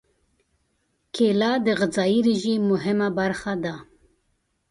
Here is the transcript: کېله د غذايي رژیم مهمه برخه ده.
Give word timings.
کېله 1.15 1.51
د 1.65 1.67
غذايي 1.79 2.19
رژیم 2.29 2.61
مهمه 2.71 3.07
برخه 3.19 3.53
ده. 3.63 3.75